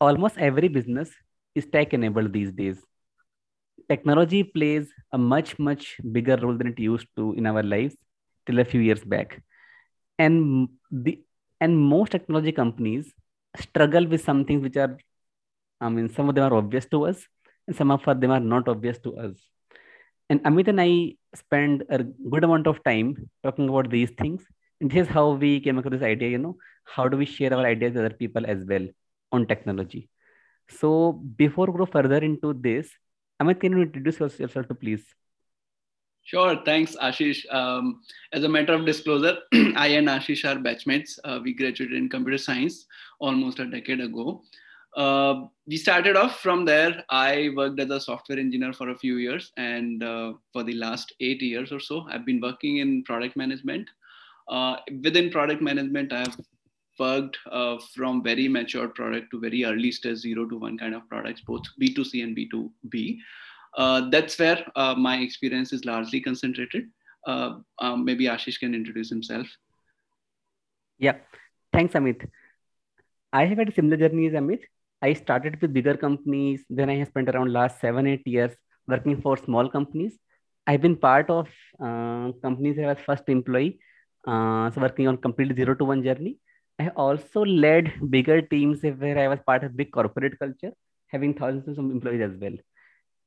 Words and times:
almost 0.00 0.36
every 0.38 0.68
business 0.68 1.10
is 1.54 1.66
tech 1.66 1.94
enabled 1.94 2.32
these 2.32 2.52
days. 2.52 2.78
Technology 3.88 4.42
plays 4.42 4.88
a 5.12 5.18
much, 5.18 5.58
much 5.58 5.96
bigger 6.12 6.36
role 6.36 6.56
than 6.56 6.68
it 6.68 6.78
used 6.78 7.06
to 7.16 7.32
in 7.34 7.46
our 7.46 7.62
lives 7.62 7.96
till 8.46 8.58
a 8.58 8.64
few 8.64 8.80
years 8.80 9.02
back. 9.04 9.42
And 10.18 10.68
the 10.90 11.22
and 11.60 11.78
most 11.78 12.12
technology 12.12 12.52
companies 12.52 13.12
struggle 13.58 14.06
with 14.06 14.22
some 14.22 14.44
things 14.44 14.62
which 14.62 14.76
are, 14.76 14.98
I 15.80 15.88
mean, 15.88 16.12
some 16.12 16.28
of 16.28 16.34
them 16.34 16.52
are 16.52 16.56
obvious 16.56 16.84
to 16.86 17.06
us, 17.06 17.26
and 17.66 17.74
some 17.74 17.90
of 17.90 18.04
them 18.04 18.30
are 18.30 18.40
not 18.40 18.68
obvious 18.68 18.98
to 19.00 19.16
us. 19.16 19.36
And 20.28 20.42
Amit 20.44 20.68
and 20.68 20.80
I 20.80 21.14
spend 21.34 21.84
a 21.88 22.02
good 22.02 22.44
amount 22.44 22.66
of 22.66 22.82
time 22.84 23.30
talking 23.42 23.68
about 23.68 23.90
these 23.90 24.10
things. 24.10 24.44
And 24.80 24.90
this 24.90 25.06
is 25.06 25.08
how 25.08 25.30
we 25.30 25.60
came 25.60 25.78
across 25.78 25.92
this 25.92 26.02
idea, 26.02 26.28
you 26.30 26.38
know, 26.38 26.56
how 26.84 27.08
do 27.08 27.16
we 27.16 27.24
share 27.24 27.54
our 27.54 27.64
ideas 27.64 27.94
with 27.94 28.04
other 28.04 28.14
people 28.14 28.44
as 28.46 28.64
well 28.66 28.86
on 29.32 29.46
technology? 29.46 30.08
So 30.68 31.12
before 31.12 31.66
we 31.66 31.78
go 31.78 31.86
further 31.86 32.18
into 32.18 32.52
this, 32.54 32.90
Amit, 33.40 33.60
can 33.60 33.72
you 33.72 33.82
introduce 33.82 34.20
yourself 34.20 34.68
to 34.68 34.74
please? 34.74 35.04
Sure. 36.22 36.60
Thanks, 36.64 36.96
Ashish. 36.96 37.44
Um, 37.54 38.00
as 38.32 38.42
a 38.42 38.48
matter 38.48 38.72
of 38.72 38.84
disclosure, 38.84 39.38
I 39.76 39.88
and 39.98 40.08
Ashish 40.08 40.44
are 40.44 40.56
batchmates. 40.60 41.20
Uh, 41.22 41.38
we 41.42 41.54
graduated 41.54 41.96
in 41.96 42.08
computer 42.08 42.38
science 42.38 42.86
almost 43.20 43.60
a 43.60 43.66
decade 43.66 44.00
ago. 44.00 44.42
Uh, 44.96 45.44
we 45.68 45.76
started 45.76 46.16
off 46.16 46.40
from 46.40 46.64
there. 46.64 47.04
I 47.10 47.50
worked 47.54 47.78
as 47.78 47.90
a 47.90 48.00
software 48.00 48.40
engineer 48.40 48.72
for 48.72 48.88
a 48.88 48.98
few 48.98 49.18
years, 49.18 49.52
and 49.56 50.02
uh, 50.02 50.32
for 50.52 50.64
the 50.64 50.72
last 50.72 51.14
eight 51.20 51.42
years 51.42 51.70
or 51.70 51.78
so, 51.78 52.06
I've 52.10 52.26
been 52.26 52.40
working 52.40 52.78
in 52.78 53.04
product 53.04 53.36
management. 53.36 53.88
Uh, 54.48 54.76
within 55.04 55.30
product 55.30 55.62
management, 55.62 56.12
I've 56.12 56.36
worked 56.98 57.38
uh, 57.50 57.78
from 57.94 58.22
very 58.22 58.48
mature 58.48 58.88
product 58.88 59.30
to 59.30 59.40
very 59.40 59.64
early 59.64 59.92
stage 59.92 60.18
zero 60.18 60.46
to 60.48 60.56
one 60.56 60.78
kind 60.78 60.94
of 60.94 61.08
products, 61.08 61.40
both 61.40 61.62
B2C 61.80 62.22
and 62.22 62.36
B2B. 62.36 63.18
Uh, 63.76 64.08
that's 64.10 64.38
where 64.38 64.64
uh, 64.74 64.94
my 64.94 65.18
experience 65.18 65.72
is 65.72 65.84
largely 65.84 66.20
concentrated. 66.20 66.88
Uh, 67.26 67.58
um, 67.80 68.04
maybe 68.04 68.24
Ashish 68.26 68.58
can 68.58 68.74
introduce 68.74 69.10
himself. 69.10 69.46
Yeah, 70.98 71.16
thanks, 71.72 71.94
Amit. 71.94 72.26
I 73.32 73.44
have 73.44 73.58
had 73.58 73.68
a 73.68 73.74
similar 73.74 73.96
journey 73.96 74.28
as 74.28 74.32
Amit. 74.32 74.60
I 75.02 75.12
started 75.12 75.60
with 75.60 75.74
bigger 75.74 75.96
companies. 75.96 76.64
Then 76.70 76.88
I 76.88 76.96
have 76.96 77.08
spent 77.08 77.28
around 77.28 77.52
last 77.52 77.80
seven, 77.80 78.06
eight 78.06 78.26
years 78.26 78.52
working 78.88 79.20
for 79.20 79.36
small 79.36 79.68
companies. 79.68 80.16
I've 80.66 80.80
been 80.80 80.96
part 80.96 81.28
of 81.30 81.48
uh, 81.80 82.32
companies 82.42 82.78
I 82.78 82.86
was 82.86 82.98
first 83.04 83.24
employee, 83.28 83.78
uh, 84.26 84.70
so 84.70 84.80
working 84.80 85.06
on 85.06 85.18
complete 85.18 85.54
zero 85.54 85.74
to 85.74 85.84
one 85.84 86.02
journey. 86.02 86.38
I 86.78 86.88
also 86.88 87.44
led 87.44 88.10
bigger 88.10 88.42
teams 88.42 88.82
where 88.82 89.18
I 89.18 89.28
was 89.28 89.40
part 89.46 89.64
of 89.64 89.76
big 89.76 89.92
corporate 89.92 90.38
culture, 90.38 90.72
having 91.08 91.34
thousands 91.34 91.78
of 91.78 91.84
employees 91.90 92.20
as 92.20 92.36
well. 92.38 92.56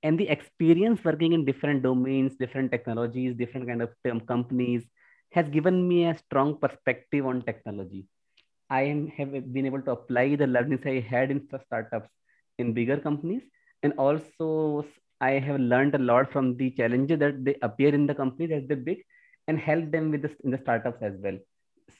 And 0.03 0.19
the 0.19 0.29
experience 0.29 1.03
working 1.03 1.33
in 1.33 1.45
different 1.45 1.83
domains, 1.83 2.35
different 2.37 2.71
technologies, 2.71 3.35
different 3.35 3.67
kind 3.67 3.81
of 3.81 3.89
companies 4.27 4.85
has 5.31 5.49
given 5.49 5.87
me 5.87 6.05
a 6.05 6.17
strong 6.17 6.57
perspective 6.59 7.25
on 7.25 7.41
technology. 7.41 8.07
I 8.69 8.83
am, 8.83 9.07
have 9.07 9.31
been 9.53 9.65
able 9.65 9.81
to 9.83 9.91
apply 9.91 10.35
the 10.35 10.47
learnings 10.47 10.85
I 10.85 10.99
had 10.99 11.31
in 11.31 11.47
startups 11.47 12.09
in 12.59 12.73
bigger 12.73 12.97
companies. 12.97 13.43
And 13.83 13.93
also 13.93 14.85
I 15.21 15.31
have 15.31 15.59
learned 15.59 15.95
a 15.95 15.99
lot 15.99 16.31
from 16.31 16.55
the 16.57 16.71
challenges 16.71 17.19
that 17.19 17.43
they 17.43 17.55
appear 17.61 17.93
in 17.93 18.05
the 18.05 18.15
companies 18.15 18.51
as 18.51 18.67
they 18.67 18.75
big 18.75 19.03
and 19.47 19.59
help 19.59 19.91
them 19.91 20.11
with 20.11 20.21
this 20.21 20.35
in 20.43 20.51
the 20.51 20.57
startups 20.57 21.01
as 21.01 21.13
well 21.19 21.37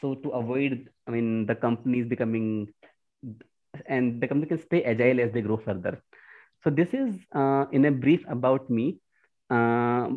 so 0.01 0.15
to 0.15 0.29
avoid 0.29 0.89
i 1.07 1.11
mean 1.11 1.45
the 1.45 1.55
companies 1.55 2.07
becoming 2.07 2.67
and 3.87 4.21
the 4.21 4.27
company 4.27 4.47
can 4.49 4.59
stay 4.65 4.83
agile 4.83 5.19
as 5.23 5.31
they 5.33 5.41
grow 5.41 5.57
further 5.57 5.93
so 6.63 6.69
this 6.69 6.93
is 6.93 7.15
uh, 7.35 7.65
in 7.71 7.85
a 7.85 7.91
brief 7.91 8.23
about 8.29 8.69
me 8.69 8.97
uh, 9.49 10.07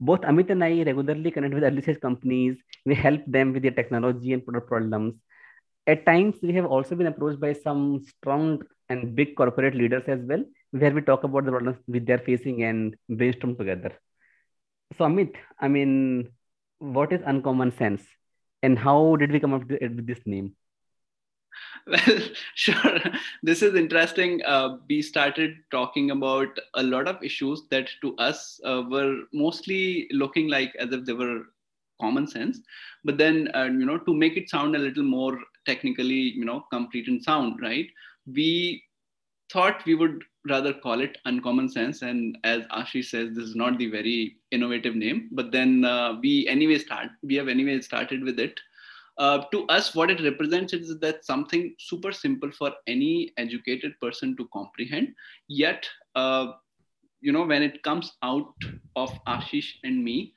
both 0.00 0.20
Amit 0.22 0.50
and 0.50 0.62
I 0.64 0.82
regularly 0.82 1.30
connect 1.30 1.54
with 1.54 1.64
early 1.64 1.82
stage 1.82 2.00
companies. 2.00 2.58
We 2.86 2.94
help 2.94 3.22
them 3.26 3.52
with 3.52 3.62
their 3.62 3.72
technology 3.72 4.32
and 4.32 4.44
product 4.44 4.68
problems. 4.68 5.14
At 5.86 6.06
times, 6.06 6.36
we 6.42 6.52
have 6.54 6.66
also 6.66 6.94
been 6.94 7.06
approached 7.06 7.40
by 7.40 7.54
some 7.54 8.02
strong 8.04 8.62
and 8.88 9.14
big 9.14 9.34
corporate 9.36 9.74
leaders 9.74 10.04
as 10.08 10.20
well, 10.22 10.44
where 10.72 10.92
we 10.92 11.00
talk 11.02 11.24
about 11.24 11.44
the 11.46 11.50
problems 11.52 11.78
which 11.86 12.04
they're 12.04 12.18
facing 12.18 12.62
and 12.64 12.96
brainstorm 13.08 13.56
together. 13.56 13.92
So, 14.96 15.04
Amit, 15.04 15.36
I 15.58 15.68
mean, 15.68 16.28
what 16.78 17.12
is 17.12 17.20
uncommon 17.24 17.72
sense? 17.72 18.02
And 18.62 18.78
how 18.78 19.16
did 19.16 19.32
we 19.32 19.40
come 19.40 19.54
up 19.54 19.68
with 19.68 20.06
this 20.06 20.20
name? 20.26 20.54
Well 21.86 22.20
sure. 22.54 23.00
This 23.42 23.62
is 23.62 23.74
interesting. 23.74 24.42
Uh, 24.44 24.78
we 24.88 25.02
started 25.02 25.56
talking 25.70 26.10
about 26.10 26.58
a 26.74 26.82
lot 26.82 27.08
of 27.08 27.22
issues 27.22 27.62
that 27.70 27.90
to 28.02 28.16
us 28.16 28.60
uh, 28.64 28.82
were 28.88 29.22
mostly 29.32 30.08
looking 30.12 30.48
like 30.48 30.74
as 30.76 30.92
if 30.92 31.04
they 31.04 31.12
were 31.12 31.42
common 32.00 32.26
sense. 32.26 32.60
But 33.04 33.18
then 33.18 33.48
uh, 33.54 33.64
you 33.64 33.86
know 33.86 33.98
to 33.98 34.14
make 34.14 34.36
it 34.36 34.48
sound 34.50 34.76
a 34.76 34.78
little 34.78 35.04
more 35.04 35.38
technically 35.66 36.22
you 36.40 36.44
know 36.44 36.64
complete 36.72 37.08
and 37.08 37.22
sound 37.22 37.60
right? 37.62 37.86
We 38.26 38.82
thought 39.52 39.84
we 39.86 39.94
would 39.94 40.22
rather 40.48 40.72
call 40.72 41.00
it 41.00 41.18
uncommon 41.24 41.68
sense. 41.68 42.02
And 42.02 42.38
as 42.44 42.62
ashish 42.66 43.06
says 43.06 43.30
this 43.34 43.44
is 43.44 43.56
not 43.56 43.78
the 43.78 43.90
very 43.90 44.36
innovative 44.50 44.96
name. 44.96 45.28
But 45.32 45.52
then 45.52 45.84
uh, 45.84 46.18
we 46.20 46.48
anyway 46.48 46.78
start 46.78 47.10
we 47.22 47.34
have 47.36 47.48
anyway 47.48 47.80
started 47.80 48.22
with 48.22 48.38
it. 48.38 48.58
Uh, 49.18 49.44
to 49.52 49.66
us 49.66 49.94
what 49.94 50.10
it 50.10 50.22
represents 50.22 50.72
is 50.72 50.98
that 51.00 51.24
something 51.24 51.74
super 51.78 52.12
simple 52.12 52.50
for 52.50 52.72
any 52.86 53.32
educated 53.36 53.92
person 54.00 54.36
to 54.36 54.48
comprehend. 54.52 55.14
Yet 55.48 55.86
uh, 56.14 56.52
you 57.20 57.32
know 57.32 57.44
when 57.44 57.62
it 57.62 57.82
comes 57.82 58.12
out 58.22 58.54
of 58.96 59.12
ashish 59.26 59.70
and 59.84 60.02
me 60.04 60.34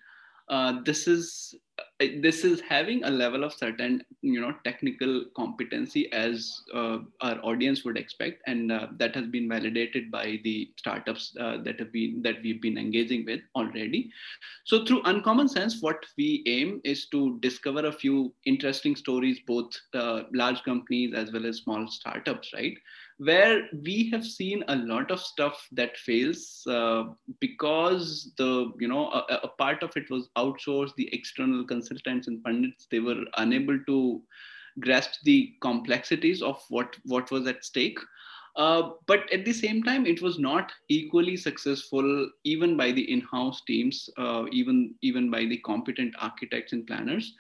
uh, 0.50 0.82
this 0.84 1.08
is 1.08 1.56
this 2.00 2.44
is 2.44 2.60
having 2.60 3.04
a 3.06 3.10
level 3.10 3.44
of 3.44 3.54
certain 3.54 4.04
you 4.22 4.42
know 4.42 4.54
technical 4.66 5.26
competency 5.36 6.12
as 6.12 6.62
uh, 6.74 6.98
our 7.22 7.40
audience 7.44 7.86
would 7.86 7.98
expect. 7.98 8.42
And 8.48 8.72
uh, 8.72 8.88
that 8.98 9.16
has 9.16 9.28
been 9.28 9.48
validated 9.48 10.12
by 10.12 10.40
the 10.44 10.72
startups 10.78 11.36
uh, 11.40 11.58
that 11.64 11.80
have 11.80 11.94
been 11.94 12.22
that 12.24 12.42
we've 12.44 12.62
been 12.62 12.78
engaging 12.78 13.26
with 13.26 13.42
already. 13.56 14.12
So 14.66 14.84
through 14.86 15.04
uncommon 15.06 15.48
sense 15.48 15.82
what 15.82 16.06
we 16.18 16.44
aim 16.48 16.82
is 16.84 17.06
to 17.08 17.40
discover 17.40 17.86
a 17.86 17.92
few 17.92 18.34
interesting 18.46 18.96
stories 18.96 19.40
both 19.48 19.72
uh, 19.94 20.24
large 20.34 20.64
companies 20.64 21.14
as 21.14 21.32
well 21.32 21.46
as 21.46 21.58
small 21.58 21.88
startups 21.88 22.54
right? 22.54 22.78
Where 23.18 23.70
we 23.84 24.10
have 24.12 24.26
seen 24.26 24.66
a 24.68 24.76
lot 24.76 25.12
of 25.12 25.22
stuff 25.22 25.66
that 25.72 25.96
fails 25.98 26.64
uh, 26.68 27.06
because 27.40 28.34
the 28.38 28.74
you 28.80 28.90
know 28.90 29.10
a, 29.12 29.40
a, 29.44 29.48
part 29.48 29.84
of 29.84 29.96
it 29.96 30.10
was 30.10 30.28
outsourced 30.38 30.96
the 30.96 31.08
external 31.14 31.64
consultants 31.86 32.28
and 32.28 32.44
pundits 32.44 32.88
they 32.92 33.00
were 33.00 33.24
unable 33.38 33.80
to 33.88 34.22
grasp 34.80 35.22
the 35.24 35.54
complexities 35.62 36.42
of 36.42 36.62
what 36.70 36.96
what 37.06 37.32
was 37.32 37.48
at 37.48 37.64
stake. 37.66 38.00
Uh, 38.56 38.92
but 39.08 39.32
at 39.34 39.46
the 39.46 39.54
same 39.54 39.84
time 39.84 40.06
it 40.06 40.22
was 40.22 40.40
not 40.40 40.72
equally 40.90 41.36
successful 41.38 42.30
even 42.44 42.78
by 42.78 42.92
the 42.92 43.12
in-house 43.12 43.62
teams 43.68 44.10
uh, 44.18 44.46
even 44.52 44.96
even 45.02 45.30
by 45.32 45.46
the 45.46 45.58
competent 45.60 46.16
architects 46.20 46.74
and 46.74 46.88
planners. 46.88 47.34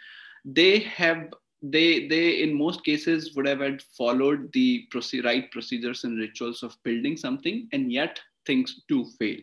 They 0.45 0.79
have 0.79 1.33
they 1.61 2.07
they 2.07 2.41
in 2.41 2.53
most 2.57 2.83
cases 2.85 3.35
would 3.35 3.47
have 3.47 3.59
had 3.61 3.81
followed 3.81 4.51
the 4.53 4.87
proce- 4.93 5.23
right 5.23 5.51
procedures 5.51 6.03
and 6.03 6.19
rituals 6.19 6.63
of 6.63 6.75
building 6.83 7.17
something 7.17 7.69
and 7.73 7.91
yet 7.91 8.19
things 8.45 8.81
do 8.89 9.05
fail. 9.19 9.39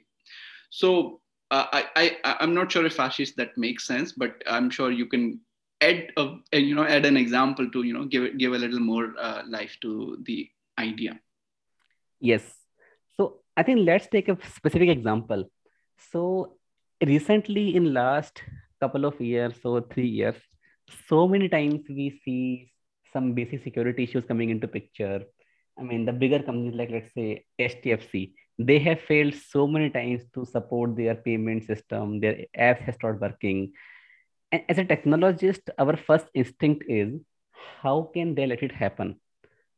So 0.70 1.21
uh, 1.56 1.66
I, 1.72 1.80
I 2.24 2.36
i'm 2.40 2.54
not 2.54 2.72
sure 2.72 2.84
if 2.90 2.96
ashish 2.96 3.34
that 3.36 3.56
makes 3.56 3.86
sense 3.86 4.12
but 4.12 4.42
i'm 4.46 4.68
sure 4.70 4.90
you 4.90 5.06
can 5.14 5.40
add 5.82 6.08
a, 6.16 6.58
you 6.58 6.74
know 6.74 6.84
add 6.84 7.04
an 7.04 7.16
example 7.16 7.70
to 7.70 7.82
you 7.82 7.94
know 7.96 8.04
give 8.04 8.38
give 8.38 8.52
a 8.52 8.58
little 8.64 8.80
more 8.80 9.06
uh, 9.18 9.42
life 9.48 9.76
to 9.82 10.19
the 10.26 10.49
idea. 10.78 11.19
Yes. 12.20 12.43
So 13.16 13.40
i 13.56 13.62
think 13.62 13.81
let's 13.87 14.06
take 14.06 14.28
a 14.28 14.38
specific 14.56 14.88
example. 14.88 15.44
So 16.12 16.56
recently 17.04 17.76
in 17.76 17.93
last 17.93 18.43
couple 18.81 19.04
of 19.04 19.20
years 19.20 19.54
or 19.64 19.81
three 19.93 20.08
years 20.08 20.37
so 21.08 21.26
many 21.28 21.49
times 21.49 21.81
we 21.88 22.20
see 22.25 22.72
some 23.12 23.32
basic 23.34 23.62
security 23.62 24.04
issues 24.04 24.25
coming 24.25 24.50
into 24.50 24.66
picture. 24.69 25.22
I 25.78 25.82
mean, 25.82 26.04
the 26.04 26.12
bigger 26.12 26.43
companies 26.43 26.75
like 26.75 26.90
let's 26.90 27.12
say 27.14 27.44
HDFC, 27.58 28.32
they 28.67 28.79
have 28.79 29.00
failed 29.00 29.35
so 29.35 29.67
many 29.67 29.91
times 29.91 30.23
to 30.35 30.44
support 30.44 30.97
their 30.97 31.14
payment 31.14 31.64
system. 31.64 32.20
Their 32.20 32.47
app 32.56 32.81
has 32.81 32.94
stopped 32.97 33.20
working. 33.20 33.73
And 34.50 34.62
as 34.69 34.79
a 34.79 34.85
technologist, 34.85 35.70
our 35.79 35.97
first 35.97 36.26
instinct 36.35 36.85
is 36.88 37.20
how 37.82 38.11
can 38.14 38.35
they 38.35 38.47
let 38.47 38.62
it 38.62 38.73
happen? 38.73 39.20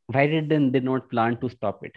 Why 0.06 0.26
did 0.26 0.48
they 0.48 0.80
not 0.80 1.10
plan 1.10 1.38
to 1.40 1.48
stop 1.48 1.84
it? 1.84 1.92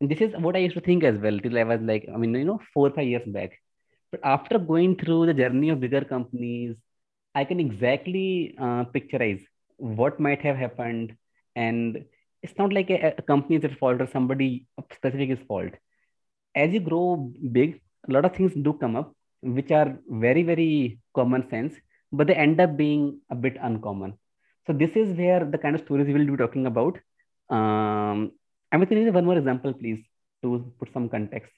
And 0.00 0.10
this 0.10 0.20
is 0.20 0.34
what 0.36 0.56
I 0.56 0.60
used 0.60 0.74
to 0.74 0.80
think 0.80 1.04
as 1.04 1.18
well 1.18 1.38
till 1.38 1.58
I 1.58 1.64
was 1.64 1.80
like, 1.80 2.08
I 2.12 2.16
mean, 2.16 2.34
you 2.34 2.44
know, 2.44 2.60
four 2.72 2.90
five 2.90 3.06
years 3.06 3.26
back. 3.26 3.52
But 4.10 4.20
after 4.22 4.58
going 4.58 4.96
through 4.96 5.26
the 5.26 5.34
journey 5.34 5.70
of 5.70 5.80
bigger 5.80 6.04
companies, 6.04 6.76
I 7.34 7.44
can 7.44 7.58
exactly 7.58 8.54
uh, 8.58 8.84
picturize 8.84 9.42
what 9.76 10.20
might 10.20 10.42
have 10.42 10.56
happened. 10.56 11.16
And 11.56 12.04
it's 12.42 12.58
not 12.58 12.72
like 12.72 12.90
a, 12.90 13.14
a 13.18 13.22
company 13.22 13.56
is 13.56 13.64
at 13.64 13.78
fault 13.78 14.00
or 14.00 14.06
somebody 14.06 14.66
specific 14.92 15.30
is 15.30 15.38
fault. 15.48 15.72
As 16.54 16.72
you 16.72 16.80
grow 16.80 17.32
big, 17.52 17.80
a 18.08 18.12
lot 18.12 18.24
of 18.24 18.34
things 18.34 18.54
do 18.54 18.72
come 18.74 18.96
up 18.96 19.14
which 19.42 19.70
are 19.70 19.98
very 20.08 20.42
very 20.42 20.98
common 21.14 21.48
sense, 21.50 21.74
but 22.12 22.26
they 22.26 22.34
end 22.34 22.60
up 22.60 22.76
being 22.76 23.20
a 23.30 23.34
bit 23.34 23.56
uncommon. 23.60 24.14
So 24.66 24.72
this 24.72 24.90
is 24.96 25.16
where 25.16 25.44
the 25.44 25.58
kind 25.58 25.74
of 25.74 25.82
stories 25.82 26.06
we 26.06 26.14
will 26.14 26.26
be 26.26 26.36
talking 26.36 26.66
about. 26.66 26.98
Um, 27.50 28.32
Amit, 28.72 28.88
can 28.88 28.98
you 28.98 29.12
one 29.12 29.26
more 29.26 29.36
example, 29.36 29.74
please, 29.74 30.02
to 30.42 30.72
put 30.78 30.92
some 30.92 31.08
context? 31.08 31.52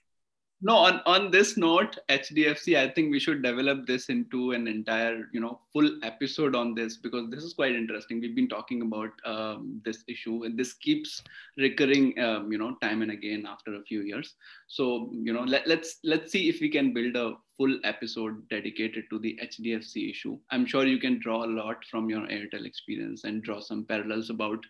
No 0.62 0.74
on 0.74 1.00
on 1.04 1.30
this 1.30 1.56
note 1.56 1.98
hdfc 2.08 2.76
i 2.78 2.88
think 2.88 3.10
we 3.10 3.20
should 3.20 3.42
develop 3.42 3.86
this 3.86 4.08
into 4.08 4.52
an 4.52 4.66
entire 4.66 5.28
you 5.32 5.40
know 5.40 5.60
full 5.76 5.90
episode 6.02 6.54
on 6.56 6.74
this 6.74 6.96
because 6.96 7.28
this 7.30 7.44
is 7.44 7.52
quite 7.52 7.74
interesting. 7.74 8.18
We've 8.18 8.34
been 8.34 8.48
talking 8.48 8.80
about 8.80 9.10
um, 9.26 9.82
this 9.84 10.02
issue 10.08 10.44
and 10.44 10.58
this 10.58 10.72
keeps 10.72 11.22
recurring 11.58 12.18
um, 12.18 12.50
you 12.50 12.56
know 12.56 12.76
time 12.80 13.02
and 13.02 13.10
again 13.10 13.44
after 13.46 13.74
a 13.74 13.82
few 13.82 14.00
years. 14.00 14.34
So 14.68 15.10
you 15.12 15.34
know 15.34 15.42
let, 15.42 15.66
let's 15.66 15.98
let's 16.02 16.32
see 16.32 16.48
if 16.48 16.62
we 16.62 16.70
can 16.70 16.94
build 16.94 17.16
a 17.16 17.34
full 17.58 17.78
episode 17.84 18.48
dedicated 18.48 19.04
to 19.10 19.18
the 19.18 19.38
hdfc 19.42 20.10
issue. 20.10 20.38
I'm 20.50 20.64
sure 20.64 20.86
you 20.86 20.98
can 20.98 21.20
draw 21.20 21.44
a 21.44 21.54
lot 21.60 21.84
from 21.90 22.08
your 22.08 22.26
airtel 22.28 22.64
experience 22.64 23.24
and 23.24 23.42
draw 23.42 23.60
some 23.60 23.84
parallels 23.84 24.30
about 24.30 24.64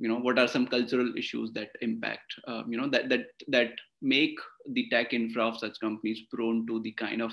you 0.00 0.08
know 0.08 0.18
what 0.18 0.38
are 0.38 0.48
some 0.48 0.66
cultural 0.66 1.12
issues 1.16 1.52
that 1.52 1.70
impact 1.82 2.34
um, 2.48 2.64
you 2.72 2.78
know 2.80 2.88
that 2.88 3.08
that 3.08 3.26
that 3.48 3.72
make 4.02 4.38
the 4.70 4.88
tech 4.88 5.12
infra 5.12 5.46
of 5.46 5.58
such 5.58 5.78
companies 5.78 6.22
prone 6.32 6.66
to 6.66 6.80
the 6.80 6.92
kind 6.92 7.20
of 7.20 7.32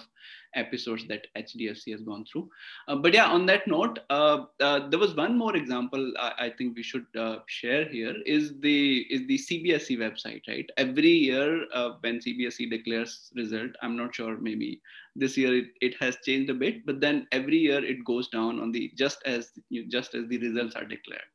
episodes 0.55 1.05
that 1.07 1.27
hdfc 1.37 1.91
has 1.91 2.01
gone 2.01 2.25
through? 2.25 2.49
Uh, 2.89 2.95
but 2.95 3.13
yeah 3.13 3.27
on 3.27 3.45
that 3.45 3.65
note 3.67 3.99
uh, 4.09 4.43
uh, 4.59 4.89
there 4.89 4.99
was 4.99 5.15
one 5.15 5.37
more 5.37 5.55
example 5.55 6.11
i, 6.19 6.33
I 6.39 6.49
think 6.49 6.75
we 6.75 6.83
should 6.83 7.05
uh, 7.17 7.37
share 7.47 7.85
here 7.85 8.15
is 8.25 8.59
the 8.59 9.05
is 9.09 9.25
the 9.27 9.37
cbse 9.37 9.97
website 9.97 10.41
right? 10.49 10.69
Every 10.75 11.11
year 11.29 11.65
uh, 11.73 11.91
when 12.01 12.19
cbse 12.19 12.69
declares 12.69 13.31
result 13.35 13.71
i'm 13.81 13.95
not 13.95 14.13
sure 14.13 14.37
maybe 14.37 14.81
this 15.15 15.37
year 15.37 15.55
it, 15.55 15.67
it 15.81 15.95
has 16.01 16.17
changed 16.25 16.49
a 16.49 16.53
bit 16.53 16.85
but 16.85 16.99
then 16.99 17.27
every 17.31 17.57
year 17.57 17.83
it 17.83 18.03
goes 18.03 18.27
down 18.27 18.59
on 18.59 18.71
the 18.73 18.91
just 18.95 19.21
as 19.25 19.51
just 19.87 20.15
as 20.15 20.27
the 20.27 20.37
results 20.37 20.75
are 20.75 20.85
declared. 20.85 21.29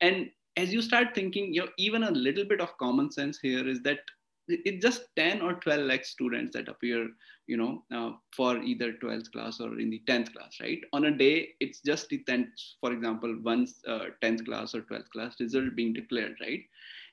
And 0.00 0.30
as 0.56 0.72
you 0.72 0.82
start 0.82 1.14
thinking, 1.14 1.52
you 1.52 1.62
know, 1.62 1.68
even 1.78 2.04
a 2.04 2.10
little 2.10 2.44
bit 2.44 2.60
of 2.60 2.76
common 2.78 3.10
sense 3.10 3.38
here 3.40 3.66
is 3.66 3.80
that 3.82 3.98
it's 4.48 4.82
just 4.82 5.04
10 5.16 5.40
or 5.40 5.54
12 5.54 5.86
lakh 5.86 6.04
students 6.04 6.54
that 6.54 6.68
appear, 6.68 7.08
you 7.46 7.56
know, 7.56 7.82
uh, 7.94 8.12
for 8.36 8.58
either 8.58 8.92
12th 9.02 9.32
class 9.32 9.60
or 9.60 9.78
in 9.80 9.90
the 9.90 10.02
10th 10.06 10.32
class, 10.34 10.58
right? 10.60 10.80
On 10.92 11.06
a 11.06 11.10
day, 11.10 11.50
it's 11.60 11.80
just 11.80 12.08
the 12.08 12.22
10th, 12.28 12.50
for 12.80 12.92
example, 12.92 13.34
once 13.42 13.80
uh, 13.88 14.06
10th 14.22 14.44
class 14.44 14.74
or 14.74 14.82
12th 14.82 15.08
class 15.10 15.34
result 15.40 15.74
being 15.74 15.94
declared, 15.94 16.36
right? 16.40 16.60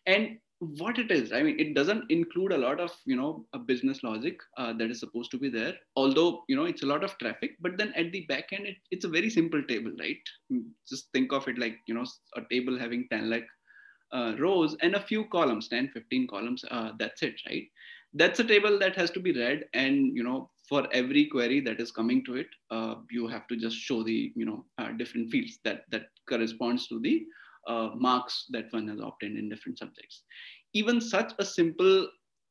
And 0.06 0.38
what 0.62 1.00
it 1.00 1.10
is 1.10 1.32
i 1.34 1.42
mean 1.42 1.60
it 1.60 1.74
doesn't 1.74 2.10
include 2.12 2.52
a 2.52 2.58
lot 2.58 2.80
of 2.80 2.92
you 3.06 3.16
know 3.16 3.44
a 3.54 3.60
business 3.60 4.04
logic 4.04 4.38
uh, 4.58 4.72
that 4.74 4.92
is 4.92 5.00
supposed 5.00 5.32
to 5.32 5.38
be 5.40 5.50
there 5.50 5.74
although 5.96 6.44
you 6.48 6.56
know 6.56 6.66
it's 6.66 6.84
a 6.84 6.86
lot 6.86 7.04
of 7.04 7.18
traffic 7.18 7.56
but 7.62 7.78
then 7.78 7.92
at 7.96 8.12
the 8.12 8.26
back 8.28 8.54
end 8.54 8.68
it, 8.68 8.76
it's 8.92 9.06
a 9.06 9.10
very 9.10 9.30
simple 9.30 9.64
table 9.64 9.92
right? 10.00 10.22
Mm, 10.54 10.66
just 10.88 11.12
think 11.14 11.34
of 11.34 11.48
it 11.48 11.58
like 11.58 11.78
you 11.88 11.96
know 11.96 12.06
a 12.36 12.42
table 12.52 12.78
having 12.78 13.08
10 13.12 13.30
like 13.30 13.48
uh, 14.14 14.36
rows 14.40 14.76
and 14.82 14.94
a 14.94 15.00
few 15.00 15.26
columns 15.30 15.68
10 15.68 15.90
15 15.94 16.28
columns 16.28 16.64
uh, 16.70 16.92
that's 17.00 17.24
it 17.24 17.36
right? 17.50 17.68
That's 18.14 18.40
a 18.40 18.44
table 18.44 18.78
that 18.80 18.96
has 18.98 19.10
to 19.12 19.20
be 19.20 19.32
read 19.32 19.66
and 19.74 20.16
you 20.16 20.24
know 20.24 20.52
for 20.70 20.88
every 20.94 21.26
query 21.26 21.60
that 21.62 21.80
is 21.80 21.92
coming 21.92 22.24
to 22.26 22.36
it 22.36 22.48
uh, 22.70 22.96
you 23.10 23.28
have 23.28 23.48
to 23.48 23.56
just 23.56 23.78
show 23.78 24.04
the 24.04 24.32
you 24.36 24.46
know 24.46 24.66
uh, 24.78 24.92
different 24.92 25.32
fields 25.32 25.58
that 25.64 25.86
that 25.90 26.04
corresponds 26.30 26.88
to 26.90 27.00
the 27.00 27.26
uh, 27.68 27.90
marks 27.96 28.46
that 28.50 28.72
one 28.72 28.88
has 28.88 29.00
obtained 29.00 29.38
in 29.38 29.50
different 29.50 29.78
subjects. 29.78 30.24
Even 30.74 31.02
such 31.02 31.34
a 31.40 31.46
simple 31.46 32.08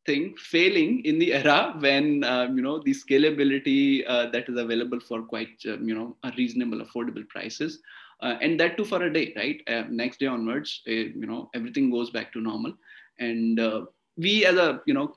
thing 0.07 0.35
failing 0.37 1.05
in 1.05 1.19
the 1.19 1.33
era 1.41 1.75
when 1.79 2.25
um, 2.25 2.57
you 2.57 2.63
know 2.63 2.83
the 2.83 2.93
scalability 2.93 4.05
uh, 4.09 4.31
that 4.31 4.49
is 4.49 4.57
available 4.59 5.01
for 5.01 5.23
quite 5.23 5.61
um, 5.69 5.87
you 5.89 5.95
know 5.95 6.17
a 6.25 6.33
reasonable 6.37 6.79
affordable 6.79 7.29
prices 7.29 7.81
uh, 8.23 8.37
and 8.41 8.59
that 8.61 8.77
too 8.77 8.85
for 8.85 9.03
a 9.05 9.13
day 9.13 9.33
right? 9.37 9.63
Uh, 9.67 9.85
next 9.91 10.21
day 10.21 10.27
onwards 10.27 10.83
uh, 10.89 10.93
you 10.93 11.27
know 11.27 11.51
everything 11.55 11.91
goes 11.91 12.11
back 12.11 12.33
to 12.33 12.41
normal. 12.41 12.75
And 13.19 13.61
uh, 13.61 13.85
we 14.17 14.45
as 14.47 14.57
a 14.57 14.81
you 14.87 14.95
know 14.95 15.15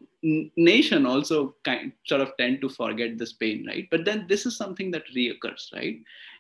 nation 0.56 1.06
also 1.06 1.56
kind 1.64 1.92
sort 2.06 2.22
of 2.22 2.32
tend 2.38 2.62
to 2.62 2.70
forget 2.70 3.18
this 3.18 3.34
pain 3.34 3.66
right? 3.68 3.88
But 3.92 4.06
then 4.06 4.26
this 4.28 4.46
is 4.46 4.58
something 4.58 4.92
that 4.92 5.04
reoccurs 5.16 5.74
right? 5.74 6.00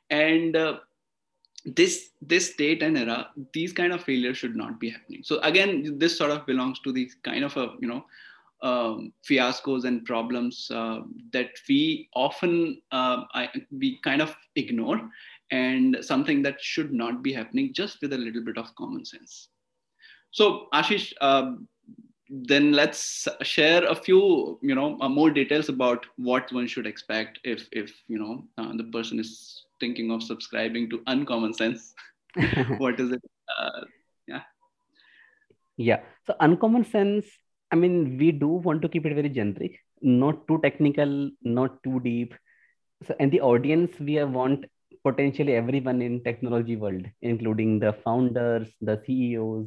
And 0.09 0.55
this 1.65 2.09
this 2.21 2.55
date 2.55 2.83
and 2.83 2.97
era 2.97 3.29
these 3.53 3.71
kind 3.71 3.93
of 3.93 4.03
failures 4.03 4.37
should 4.37 4.55
not 4.55 4.79
be 4.79 4.89
happening. 4.89 5.21
So 5.23 5.39
again 5.39 5.97
this 5.97 6.17
sort 6.17 6.31
of 6.31 6.45
belongs 6.45 6.79
to 6.81 6.91
the 6.91 7.09
kind 7.23 7.43
of 7.43 7.55
a 7.57 7.73
you 7.79 7.87
know 7.87 8.05
um, 8.61 9.13
fiascos 9.29 9.83
and 9.83 10.05
problems 10.05 10.71
uh, 10.73 11.01
that 11.31 11.51
we 11.67 12.09
often 12.15 12.81
uh, 12.91 13.23
I, 13.33 13.49
we 13.71 13.99
kind 14.03 14.21
of 14.21 14.35
ignore 14.55 15.09
and 15.51 15.97
something 16.01 16.41
that 16.43 16.61
should 16.61 16.93
not 16.93 17.21
be 17.21 17.33
happening 17.33 17.73
just 17.73 18.01
with 18.01 18.13
a 18.13 18.17
little 18.17 18.43
bit 18.43 18.57
of 18.57 18.73
common 18.75 19.05
sense. 19.05 19.49
So 20.31 20.67
ashish 20.73 21.13
uh, 21.21 21.53
then 22.29 22.71
let's 22.71 23.27
share 23.41 23.85
a 23.85 23.95
few 23.95 24.59
you 24.61 24.75
know 24.75 24.97
uh, 25.01 25.09
more 25.09 25.29
details 25.29 25.69
about 25.69 26.05
what 26.17 26.51
one 26.51 26.67
should 26.67 26.87
expect 26.87 27.39
if 27.43 27.67
if 27.71 27.93
you 28.07 28.17
know 28.17 28.43
uh, 28.57 28.75
the 28.75 28.85
person 28.85 29.19
is 29.19 29.65
thinking 29.83 30.11
of 30.15 30.23
subscribing 30.23 30.89
to 30.91 31.01
uncommon 31.13 31.53
sense. 31.61 31.93
What 32.83 32.99
is 33.05 33.11
it? 33.17 33.23
Uh, 33.57 33.81
yeah. 34.27 34.43
Yeah. 35.77 36.01
So 36.27 36.35
uncommon 36.39 36.85
sense 36.97 37.25
i 37.73 37.75
mean 37.81 37.93
we 38.19 38.27
do 38.41 38.47
want 38.65 38.81
to 38.83 38.89
keep 38.95 39.05
it 39.05 39.15
very 39.19 39.29
generic. 39.29 39.79
Not 40.01 40.47
too 40.47 40.59
technical 40.63 41.31
not 41.59 41.81
too 41.83 41.99
deep. 42.09 42.35
So 43.07 43.15
and 43.19 43.31
the 43.31 43.41
audience 43.41 43.99
we 43.99 44.17
want 44.23 44.65
potentially 45.05 45.55
everyone 45.61 46.01
in 46.01 46.23
technology 46.23 46.75
world 46.83 47.07
including 47.21 47.79
the 47.79 47.93
founders 48.03 48.69
the 48.89 48.95
ceos 49.05 49.65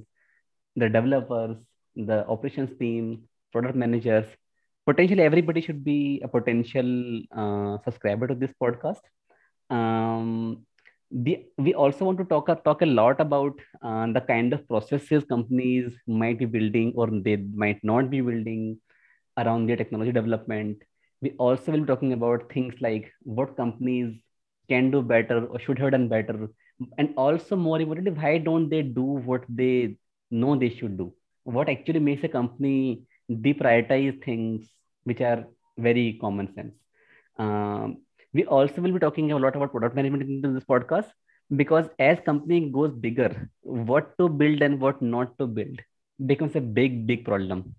the 0.77 0.89
developers 0.89 1.57
the 1.97 2.27
operations 2.29 2.77
team, 2.79 3.25
product 3.53 3.75
managers, 3.77 4.27
potentially 4.87 5.23
everybody 5.23 5.61
should 5.61 5.83
be 5.85 6.21
a 6.23 6.29
potential 6.29 7.23
uh, 7.37 7.79
subscriber 7.85 8.27
to 8.29 8.35
this 8.35 8.53
podcast. 8.63 9.01
Um, 9.71 10.67
the, 11.11 11.47
we 11.57 11.75
also 11.75 12.05
want 12.05 12.19
to 12.19 12.25
talk 12.25 12.47
talk 12.65 12.83
a 12.83 12.87
lot 12.87 13.21
about 13.21 13.59
uh, 13.83 14.07
the 14.13 14.21
kind 14.21 14.53
of 14.53 14.67
processes 14.69 15.25
companies 15.25 15.93
might 16.07 16.39
be 16.39 16.47
building 16.47 16.93
or 16.97 17.09
they 17.11 17.37
might 17.37 17.83
not 17.85 18.11
be 18.11 18.21
building 18.21 18.81
around 19.39 19.67
their 19.69 19.77
technology 19.77 20.13
development. 20.13 20.79
We 21.21 21.31
also 21.39 21.73
will 21.73 21.81
be 21.81 21.87
talking 21.87 22.13
about 22.13 22.53
things 22.53 22.75
like 22.81 23.13
what 23.23 23.57
companies 23.57 24.15
can 24.69 24.91
do 24.91 25.03
better 25.03 25.47
or 25.47 25.61
should 25.61 25.79
have 25.79 25.93
done 25.93 26.09
better, 26.09 26.49
and 26.99 27.15
also 27.17 27.57
more 27.57 27.81
importantly, 27.81 28.13
why 28.13 28.39
don't 28.39 28.69
they 28.69 28.83
do 28.83 29.03
what 29.03 29.45
they 29.49 29.97
know 30.31 30.57
they 30.57 30.71
should 30.71 30.99
do? 30.99 31.13
what 31.47 31.69
actually 31.69 32.01
makes 32.01 32.25
a 32.25 32.29
company 32.29 33.03
deprioritize 33.31 34.23
things 34.25 34.67
which 35.05 35.21
are 35.21 35.45
very 35.79 36.19
common 36.21 36.53
sense. 36.55 36.75
Um, 37.39 37.99
we 38.37 38.45
also 38.45 38.83
will 38.83 38.93
be 38.97 39.03
talking 39.07 39.33
a 39.33 39.39
lot 39.39 39.57
about 39.57 39.73
product 39.73 39.97
management 39.99 40.23
in 40.23 40.55
this 40.55 40.65
podcast 40.73 41.11
because 41.61 41.87
as 41.99 42.19
company 42.29 42.71
goes 42.79 42.93
bigger, 42.93 43.51
what 43.63 44.17
to 44.19 44.29
build 44.29 44.63
and 44.63 44.81
what 44.81 45.01
not 45.01 45.39
to 45.39 45.47
build 45.47 45.81
becomes 46.27 46.57
a 46.57 46.61
big, 46.61 47.07
big 47.07 47.25
problem. 47.25 47.75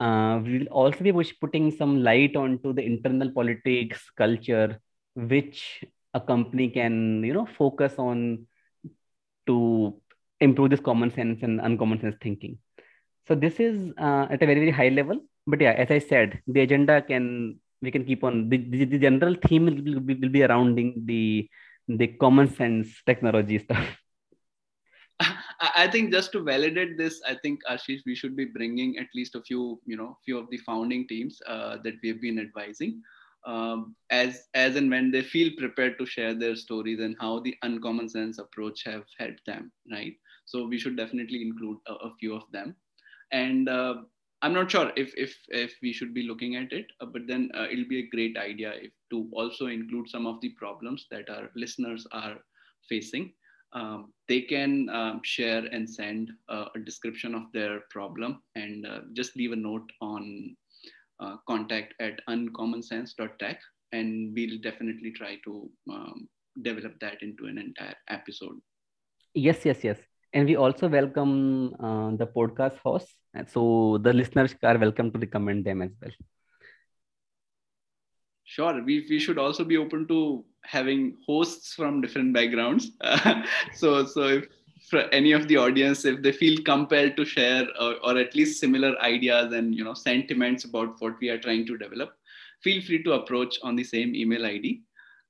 Uh, 0.00 0.40
we 0.44 0.58
will 0.58 0.66
also 0.66 1.04
be 1.04 1.12
putting 1.40 1.70
some 1.70 2.02
light 2.02 2.34
onto 2.36 2.72
the 2.72 2.84
internal 2.84 3.30
politics, 3.30 4.10
culture, 4.16 4.80
which 5.14 5.84
a 6.14 6.20
company 6.20 6.68
can, 6.68 7.22
you 7.22 7.32
know, 7.32 7.46
focus 7.58 7.94
on 7.98 8.46
to 9.46 10.00
improve 10.40 10.70
this 10.70 10.80
common 10.80 11.10
sense 11.10 11.42
and 11.42 11.60
uncommon 11.60 12.00
sense 12.00 12.16
thinking. 12.20 12.58
So 13.28 13.34
this 13.34 13.60
is 13.60 13.92
uh, 13.98 14.26
at 14.30 14.42
a 14.42 14.46
very, 14.46 14.60
very 14.60 14.70
high 14.70 14.88
level. 14.88 15.20
But 15.46 15.60
yeah, 15.60 15.72
as 15.72 15.90
I 15.90 15.98
said, 15.98 16.40
the 16.46 16.60
agenda 16.60 17.02
can 17.02 17.60
we 17.84 17.90
can 17.90 18.04
keep 18.04 18.24
on 18.24 18.48
the, 18.48 18.56
the, 18.56 18.84
the 18.84 18.98
general 18.98 19.34
theme 19.46 19.66
will 19.66 20.00
be, 20.00 20.14
will 20.14 20.28
be 20.28 20.40
surrounding 20.40 21.02
the 21.04 21.48
the 21.88 22.08
common 22.08 22.48
sense 22.48 23.02
technology 23.06 23.58
stuff. 23.58 23.86
I 25.76 25.86
think 25.86 26.12
just 26.12 26.32
to 26.32 26.42
validate 26.42 26.98
this, 26.98 27.20
I 27.26 27.36
think 27.42 27.60
Ashish, 27.70 28.00
we 28.04 28.14
should 28.14 28.36
be 28.36 28.46
bringing 28.46 28.98
at 28.98 29.06
least 29.14 29.34
a 29.36 29.42
few, 29.42 29.80
you 29.86 29.96
know, 29.96 30.18
few 30.24 30.38
of 30.38 30.50
the 30.50 30.58
founding 30.58 31.06
teams 31.06 31.40
uh, 31.46 31.76
that 31.84 31.94
we 32.02 32.08
have 32.08 32.20
been 32.20 32.38
advising, 32.38 33.00
um, 33.46 33.94
as 34.10 34.48
as 34.54 34.76
and 34.76 34.90
when 34.90 35.10
they 35.10 35.22
feel 35.22 35.52
prepared 35.56 35.98
to 35.98 36.06
share 36.06 36.34
their 36.34 36.56
stories 36.56 37.00
and 37.00 37.16
how 37.20 37.38
the 37.40 37.54
uncommon 37.62 38.08
sense 38.08 38.38
approach 38.38 38.82
have 38.84 39.04
helped 39.18 39.44
them, 39.46 39.70
right? 39.92 40.14
So 40.46 40.66
we 40.66 40.78
should 40.78 40.96
definitely 40.96 41.42
include 41.42 41.78
a, 41.86 41.92
a 41.92 42.14
few 42.18 42.34
of 42.34 42.42
them 42.52 42.74
and 43.32 43.68
uh, 43.68 43.94
i'm 44.44 44.52
not 44.52 44.70
sure 44.70 44.92
if 44.96 45.12
if 45.16 45.34
if 45.48 45.74
we 45.82 45.92
should 45.92 46.12
be 46.14 46.26
looking 46.28 46.56
at 46.56 46.72
it 46.72 46.86
uh, 47.00 47.06
but 47.06 47.26
then 47.26 47.50
uh, 47.54 47.66
it'll 47.70 47.88
be 47.88 48.00
a 48.00 48.10
great 48.14 48.36
idea 48.36 48.72
if 48.88 48.92
to 49.10 49.28
also 49.32 49.66
include 49.66 50.08
some 50.08 50.26
of 50.26 50.40
the 50.40 50.50
problems 50.50 51.06
that 51.10 51.30
our 51.30 51.50
listeners 51.54 52.06
are 52.12 52.36
facing. 52.88 53.32
Um, 53.72 54.12
they 54.28 54.40
can 54.42 54.88
um, 54.88 55.20
share 55.24 55.64
and 55.72 55.88
send 55.88 56.30
uh, 56.48 56.66
a 56.76 56.78
description 56.78 57.34
of 57.34 57.42
their 57.52 57.80
problem 57.90 58.42
and 58.54 58.86
uh, 58.86 59.00
just 59.14 59.36
leave 59.36 59.52
a 59.52 59.56
note 59.56 59.90
on 60.00 60.56
uh, 61.20 61.36
contact 61.48 61.94
at 62.00 62.20
uncommonsense.tech 62.28 63.58
and 63.92 64.32
we'll 64.34 64.60
definitely 64.62 65.12
try 65.12 65.36
to 65.44 65.68
um, 65.90 66.28
develop 66.62 66.98
that 67.00 67.22
into 67.22 67.46
an 67.46 67.58
entire 67.58 67.96
episode. 68.08 68.58
Yes 69.34 69.64
yes 69.64 69.82
yes 69.82 69.98
and 70.34 70.48
we 70.48 70.56
also 70.56 70.88
welcome 70.88 71.74
uh, 71.80 72.10
the 72.16 72.26
podcast 72.26 72.76
hosts. 72.78 73.14
So 73.48 73.98
the 74.02 74.12
listeners 74.12 74.54
are 74.62 74.76
welcome 74.76 75.10
to 75.12 75.18
recommend 75.18 75.64
them 75.64 75.82
as 75.82 75.90
well. 76.00 76.10
Sure. 78.44 78.82
We, 78.82 79.06
we 79.08 79.18
should 79.18 79.38
also 79.38 79.64
be 79.64 79.76
open 79.76 80.06
to 80.08 80.44
having 80.64 81.16
hosts 81.26 81.74
from 81.74 82.00
different 82.00 82.34
backgrounds. 82.34 82.90
So 83.74 84.04
so 84.04 84.28
if 84.28 84.46
for 84.90 85.00
any 85.18 85.32
of 85.32 85.48
the 85.48 85.56
audience 85.56 86.04
if 86.04 86.20
they 86.20 86.32
feel 86.32 86.62
compelled 86.62 87.16
to 87.16 87.24
share 87.24 87.66
or, 87.80 87.94
or, 88.04 88.18
at 88.18 88.34
least 88.34 88.60
similar 88.60 89.00
ideas 89.00 89.52
and 89.54 89.74
you 89.74 89.82
know 89.82 89.94
sentiments 89.94 90.64
about 90.64 91.00
what 91.00 91.14
we 91.20 91.30
are 91.30 91.38
trying 91.38 91.64
to 91.66 91.78
develop 91.78 92.10
feel 92.60 92.82
free 92.82 93.02
to 93.02 93.12
approach 93.12 93.56
on 93.62 93.76
the 93.76 93.84
same 93.84 94.14
email 94.14 94.44
id 94.44 94.82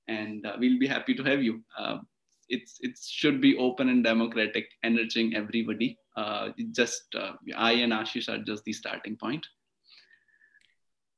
and 0.09 0.45
uh, 0.45 0.57
we'll 0.59 0.79
be 0.79 0.89
happy 0.89 1.15
to 1.15 1.23
have 1.23 1.43
you. 1.43 1.63
Uh, 1.79 1.99
it's 2.49 2.79
it 2.81 2.99
should 2.99 3.41
be 3.41 3.57
open 3.57 3.89
and 3.89 4.05
democratic 4.05 4.67
enriching 4.83 5.35
everybody 5.35 5.99
uh, 6.17 6.49
just 6.73 7.15
uh, 7.15 7.33
i 7.57 7.73
and 7.73 7.93
ashish 7.93 8.29
are 8.29 8.43
just 8.45 8.65
the 8.65 8.73
starting 8.73 9.17
point 9.17 9.47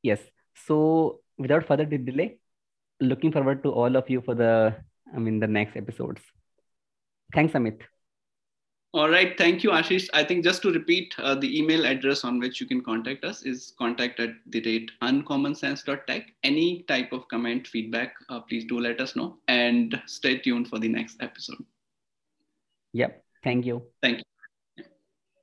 yes 0.02 0.20
so 0.66 1.20
without 1.38 1.66
further 1.66 1.84
delay, 1.84 2.38
looking 3.00 3.32
forward 3.32 3.62
to 3.62 3.70
all 3.70 3.96
of 3.96 4.08
you 4.08 4.20
for 4.22 4.34
the, 4.34 4.74
I 5.14 5.18
mean, 5.18 5.40
the 5.40 5.46
next 5.46 5.76
episodes. 5.76 6.20
Thanks, 7.34 7.52
Amit. 7.54 7.80
All 8.96 9.10
right. 9.10 9.36
Thank 9.36 9.62
you, 9.62 9.72
Ashish. 9.72 10.08
I 10.14 10.24
think 10.24 10.42
just 10.42 10.62
to 10.62 10.72
repeat, 10.72 11.14
uh, 11.18 11.34
the 11.34 11.58
email 11.58 11.84
address 11.84 12.24
on 12.24 12.38
which 12.38 12.62
you 12.62 12.66
can 12.66 12.80
contact 12.80 13.26
us 13.26 13.42
is 13.42 13.74
contact 13.78 14.20
at 14.20 14.30
the 14.46 14.62
rate 14.62 14.90
uncommonsense.tech. 15.02 16.32
Any 16.42 16.82
type 16.84 17.12
of 17.12 17.28
comment, 17.28 17.66
feedback, 17.66 18.14
uh, 18.30 18.40
please 18.40 18.64
do 18.64 18.80
let 18.80 19.02
us 19.02 19.14
know 19.14 19.36
and 19.48 20.00
stay 20.06 20.38
tuned 20.38 20.68
for 20.68 20.78
the 20.78 20.88
next 20.88 21.18
episode. 21.20 21.62
Yep. 22.94 23.22
Thank 23.44 23.66
you. 23.66 23.82
Thank 24.00 24.16
you. 24.20 24.24